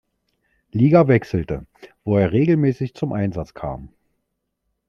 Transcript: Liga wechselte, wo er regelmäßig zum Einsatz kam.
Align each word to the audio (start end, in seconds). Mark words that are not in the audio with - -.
Liga 0.73 1.07
wechselte, 1.07 1.67
wo 2.03 2.17
er 2.17 2.31
regelmäßig 2.31 2.95
zum 2.95 3.13
Einsatz 3.13 3.53
kam. 3.53 3.89